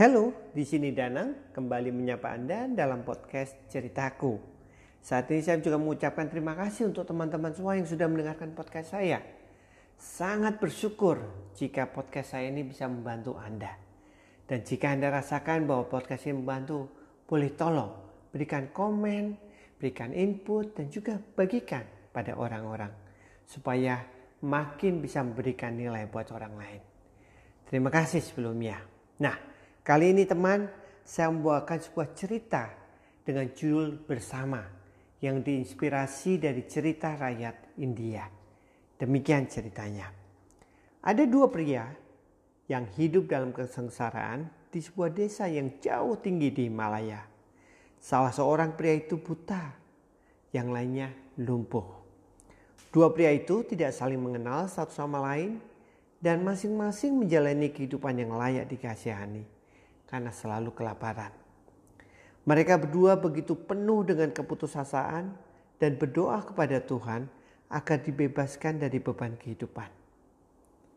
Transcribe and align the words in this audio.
Halo, 0.00 0.32
di 0.56 0.64
sini 0.64 0.96
Danang 0.96 1.52
kembali 1.52 1.92
menyapa 1.92 2.32
Anda 2.32 2.64
dalam 2.72 3.04
podcast 3.04 3.68
Ceritaku. 3.68 4.32
Saat 4.96 5.28
ini 5.28 5.44
saya 5.44 5.60
juga 5.60 5.76
mengucapkan 5.76 6.24
terima 6.24 6.56
kasih 6.56 6.88
untuk 6.88 7.04
teman-teman 7.04 7.52
semua 7.52 7.76
yang 7.76 7.84
sudah 7.84 8.08
mendengarkan 8.08 8.56
podcast 8.56 8.96
saya. 8.96 9.20
Sangat 10.00 10.56
bersyukur 10.56 11.20
jika 11.52 11.92
podcast 11.92 12.32
saya 12.32 12.48
ini 12.48 12.64
bisa 12.64 12.88
membantu 12.88 13.36
Anda. 13.36 13.76
Dan 14.48 14.64
jika 14.64 14.88
Anda 14.88 15.12
rasakan 15.20 15.68
bahwa 15.68 15.84
podcast 15.92 16.24
ini 16.24 16.40
membantu, 16.40 16.88
boleh 17.28 17.52
tolong 17.52 17.92
berikan 18.32 18.72
komen, 18.72 19.36
berikan 19.76 20.16
input, 20.16 20.80
dan 20.80 20.88
juga 20.88 21.20
bagikan 21.20 21.84
pada 22.08 22.40
orang-orang. 22.40 22.88
Supaya 23.44 24.00
makin 24.48 25.04
bisa 25.04 25.20
memberikan 25.20 25.76
nilai 25.76 26.08
buat 26.08 26.32
orang 26.32 26.56
lain. 26.56 26.80
Terima 27.68 27.92
kasih 27.92 28.24
sebelumnya. 28.24 28.80
Nah, 29.20 29.49
Kali 29.80 30.12
ini 30.12 30.28
teman, 30.28 30.68
saya 31.00 31.32
membawakan 31.32 31.80
sebuah 31.80 32.12
cerita 32.12 32.68
dengan 33.24 33.48
judul 33.48 33.96
bersama 34.04 34.60
yang 35.24 35.40
diinspirasi 35.40 36.36
dari 36.36 36.68
cerita 36.68 37.16
rakyat 37.16 37.80
India. 37.80 38.28
Demikian 39.00 39.48
ceritanya. 39.48 40.12
Ada 41.00 41.24
dua 41.24 41.48
pria 41.48 41.88
yang 42.68 42.92
hidup 42.92 43.24
dalam 43.32 43.56
kesengsaraan 43.56 44.52
di 44.68 44.84
sebuah 44.84 45.16
desa 45.16 45.48
yang 45.48 45.80
jauh 45.80 46.20
tinggi 46.20 46.52
di 46.52 46.68
Himalaya. 46.68 47.24
Salah 47.96 48.36
seorang 48.36 48.76
pria 48.76 49.00
itu 49.00 49.16
buta, 49.16 49.64
yang 50.52 50.76
lainnya 50.76 51.08
lumpuh. 51.40 51.88
Dua 52.92 53.08
pria 53.16 53.32
itu 53.32 53.64
tidak 53.64 53.96
saling 53.96 54.20
mengenal 54.20 54.68
satu 54.68 54.92
sama 54.92 55.24
lain 55.24 55.56
dan 56.20 56.44
masing-masing 56.44 57.16
menjalani 57.16 57.72
kehidupan 57.72 58.20
yang 58.20 58.36
layak 58.36 58.68
dikasihani 58.68 59.59
karena 60.10 60.34
selalu 60.34 60.74
kelaparan. 60.74 61.30
Mereka 62.42 62.82
berdua 62.82 63.14
begitu 63.14 63.54
penuh 63.54 64.02
dengan 64.02 64.34
keputusasaan 64.34 65.30
dan 65.78 65.92
berdoa 65.94 66.42
kepada 66.42 66.82
Tuhan 66.82 67.30
agar 67.70 67.98
dibebaskan 68.02 68.82
dari 68.82 68.98
beban 68.98 69.38
kehidupan. 69.38 69.86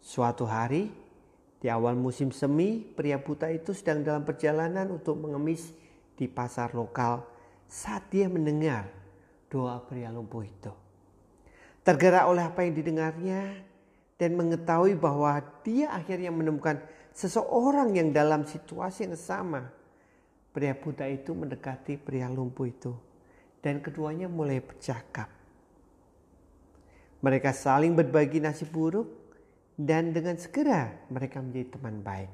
Suatu 0.00 0.48
hari, 0.48 0.88
di 1.60 1.68
awal 1.68 1.96
musim 1.96 2.32
semi, 2.32 2.80
pria 2.80 3.20
buta 3.20 3.52
itu 3.52 3.76
sedang 3.76 4.00
dalam 4.00 4.24
perjalanan 4.24 4.88
untuk 4.88 5.20
mengemis 5.20 5.76
di 6.16 6.24
pasar 6.24 6.72
lokal 6.72 7.24
saat 7.68 8.08
dia 8.08 8.28
mendengar 8.28 8.88
doa 9.52 9.80
pria 9.84 10.08
lumpuh 10.08 10.44
itu. 10.44 10.72
Tergerak 11.84 12.24
oleh 12.28 12.44
apa 12.44 12.64
yang 12.64 12.72
didengarnya 12.72 13.60
dan 14.16 14.36
mengetahui 14.38 14.96
bahwa 14.96 15.40
dia 15.66 15.92
akhirnya 15.92 16.32
menemukan 16.32 16.80
seseorang 17.14 17.94
yang 17.94 18.10
dalam 18.10 18.42
situasi 18.42 19.06
yang 19.06 19.14
sama. 19.14 19.62
Pria 20.54 20.74
buta 20.74 21.06
itu 21.10 21.34
mendekati 21.34 21.98
pria 21.98 22.30
lumpuh 22.30 22.66
itu 22.70 22.94
dan 23.58 23.82
keduanya 23.82 24.30
mulai 24.30 24.62
bercakap. 24.62 25.26
Mereka 27.24 27.50
saling 27.56 27.96
berbagi 27.96 28.38
nasib 28.38 28.70
buruk 28.70 29.08
dan 29.74 30.14
dengan 30.14 30.38
segera 30.38 30.94
mereka 31.10 31.42
menjadi 31.42 31.74
teman 31.74 32.04
baik. 32.04 32.30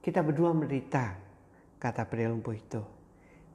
Kita 0.00 0.24
berdua 0.24 0.56
menderita, 0.56 1.20
kata 1.76 2.06
pria 2.08 2.32
lumpuh 2.32 2.56
itu. 2.56 2.80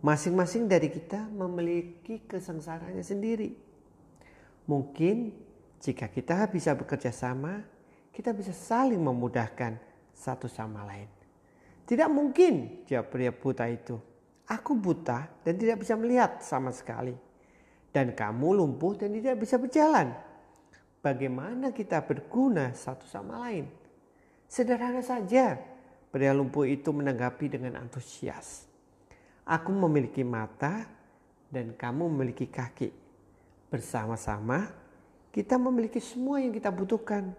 Masing-masing 0.03 0.67
dari 0.67 0.91
kita 0.91 1.31
memiliki 1.31 2.19
kesengsaraannya 2.27 3.01
sendiri. 3.01 3.55
Mungkin 4.67 5.31
jika 5.79 6.11
kita 6.11 6.45
bisa 6.51 6.75
bekerja 6.75 7.09
sama, 7.09 7.63
kita 8.11 8.35
bisa 8.35 8.51
saling 8.51 8.99
memudahkan 8.99 9.92
satu 10.14 10.47
sama 10.47 10.85
lain. 10.88 11.09
Tidak 11.84 12.07
mungkin, 12.07 12.85
jawab 12.88 13.12
pria 13.12 13.31
buta 13.35 13.68
itu. 13.68 14.00
Aku 14.47 14.78
buta 14.78 15.28
dan 15.44 15.59
tidak 15.59 15.84
bisa 15.84 16.00
melihat 16.00 16.40
sama 16.40 16.72
sekali. 16.72 17.16
Dan 17.91 18.16
kamu 18.16 18.63
lumpuh 18.63 18.96
dan 18.97 19.12
tidak 19.12 19.44
bisa 19.44 19.59
berjalan. 19.59 20.16
Bagaimana 21.03 21.75
kita 21.75 22.00
berguna 22.00 22.72
satu 22.72 23.03
sama 23.03 23.44
lain? 23.44 23.68
Sederhana 24.47 25.03
saja, 25.03 25.59
pria 26.09 26.31
lumpuh 26.31 26.63
itu 26.63 26.94
menanggapi 26.96 27.52
dengan 27.52 27.84
antusias. 27.84 28.69
Aku 29.44 29.75
memiliki 29.75 30.23
mata 30.23 30.88
dan 31.52 31.75
kamu 31.75 32.07
memiliki 32.07 32.47
kaki. 32.47 32.90
Bersama-sama 33.68 34.72
kita 35.34 35.59
memiliki 35.59 36.00
semua 36.00 36.40
yang 36.40 36.56
kita 36.56 36.72
butuhkan. 36.72 37.35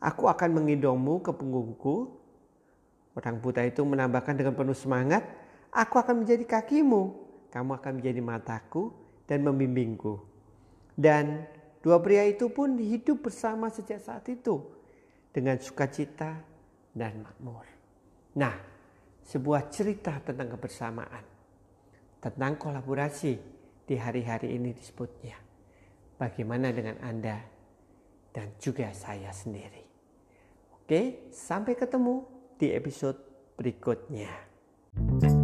Aku 0.00 0.28
akan 0.28 0.60
menggendongmu 0.60 1.24
ke 1.24 1.32
punggungku. 1.32 1.96
Orang 3.16 3.40
buta 3.40 3.64
itu 3.64 3.80
menambahkan 3.80 4.36
dengan 4.36 4.52
penuh 4.52 4.76
semangat, 4.76 5.24
aku 5.72 5.96
akan 5.96 6.20
menjadi 6.20 6.44
kakimu, 6.60 7.02
kamu 7.48 7.80
akan 7.80 7.92
menjadi 7.96 8.20
mataku 8.20 8.92
dan 9.24 9.40
membimbingku. 9.40 10.20
Dan 10.92 11.48
dua 11.80 11.96
pria 12.04 12.28
itu 12.28 12.52
pun 12.52 12.76
hidup 12.76 13.24
bersama 13.24 13.72
sejak 13.72 14.04
saat 14.04 14.28
itu 14.28 14.60
dengan 15.32 15.56
sukacita 15.56 16.44
dan 16.92 17.24
makmur. 17.24 17.64
Nah, 18.36 18.56
sebuah 19.24 19.72
cerita 19.72 20.20
tentang 20.20 20.52
kebersamaan, 20.52 21.24
tentang 22.20 22.52
kolaborasi 22.60 23.32
di 23.88 23.94
hari-hari 23.96 24.52
ini 24.60 24.76
disebutnya. 24.76 25.40
Bagaimana 26.16 26.72
dengan 26.72 26.96
Anda 27.00 27.36
dan 28.32 28.56
juga 28.60 28.92
saya 28.92 29.32
sendiri? 29.32 29.85
Oke, 30.86 31.34
sampai 31.34 31.74
ketemu 31.74 32.22
di 32.62 32.70
episode 32.70 33.18
berikutnya. 33.58 34.30
thank 34.94 35.26
you 35.26 35.35